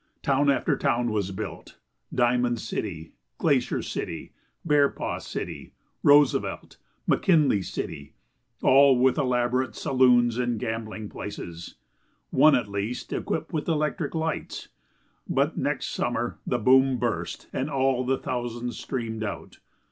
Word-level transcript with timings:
Town 0.23 0.49
after 0.49 0.75
town 0.75 1.11
was 1.11 1.29
built 1.29 1.77
Diamond 2.11 2.59
City, 2.59 3.13
Glacier 3.37 3.83
City, 3.83 4.33
Bearpaw 4.67 5.19
City, 5.21 5.73
Roosevelt, 6.01 6.77
McKinley 7.05 7.61
City 7.61 8.15
all 8.63 8.97
with 8.97 9.19
elaborate 9.19 9.75
saloons 9.75 10.39
and 10.39 10.59
gambling 10.59 11.07
places, 11.07 11.75
one, 12.31 12.55
at 12.55 12.67
least, 12.67 13.13
equipped 13.13 13.53
with 13.53 13.67
electric 13.67 14.15
lights. 14.15 14.69
But 15.29 15.55
next 15.59 15.89
summer 15.89 16.39
the 16.47 16.57
boom 16.57 16.97
burst 16.97 17.47
and 17.53 17.69
all 17.69 18.03
the 18.03 18.17
thousands 18.17 18.79
streamed 18.79 19.23
out. 19.23 19.59